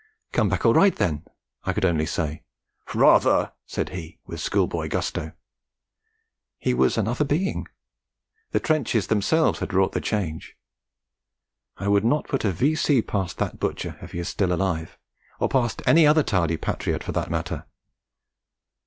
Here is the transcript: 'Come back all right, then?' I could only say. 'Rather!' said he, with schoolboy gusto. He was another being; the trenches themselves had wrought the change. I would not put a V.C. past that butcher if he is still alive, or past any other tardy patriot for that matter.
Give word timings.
'Come 0.31 0.49
back 0.49 0.65
all 0.65 0.73
right, 0.73 0.95
then?' 0.95 1.23
I 1.63 1.73
could 1.73 1.85
only 1.85 2.07
say. 2.07 2.41
'Rather!' 2.95 3.51
said 3.67 3.89
he, 3.89 4.17
with 4.25 4.39
schoolboy 4.39 4.87
gusto. 4.89 5.33
He 6.57 6.73
was 6.73 6.97
another 6.97 7.23
being; 7.23 7.67
the 8.49 8.59
trenches 8.59 9.05
themselves 9.05 9.59
had 9.59 9.75
wrought 9.75 9.91
the 9.91 10.01
change. 10.01 10.57
I 11.77 11.87
would 11.87 12.03
not 12.03 12.27
put 12.27 12.43
a 12.43 12.51
V.C. 12.51 13.03
past 13.03 13.37
that 13.37 13.59
butcher 13.59 13.99
if 14.01 14.11
he 14.13 14.17
is 14.17 14.27
still 14.27 14.51
alive, 14.51 14.97
or 15.39 15.47
past 15.47 15.83
any 15.85 16.07
other 16.07 16.23
tardy 16.23 16.57
patriot 16.57 17.03
for 17.03 17.11
that 17.11 17.29
matter. 17.29 17.67